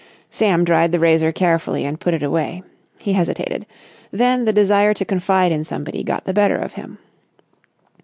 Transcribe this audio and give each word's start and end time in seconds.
Sam 0.31 0.63
dried 0.63 0.91
the 0.91 0.97
razor 0.99 1.31
carefully 1.31 1.85
and 1.85 1.99
put 1.99 2.15
it 2.15 2.23
away. 2.23 2.63
He 2.97 3.13
hesitated. 3.13 3.67
Then 4.09 4.45
the 4.45 4.51
desire 4.51 4.95
to 4.95 5.05
confide 5.05 5.51
in 5.51 5.63
somebody 5.63 6.01
got 6.03 6.23
the 6.25 6.33
better 6.33 6.57
of 6.57 6.73
him. 6.73 6.97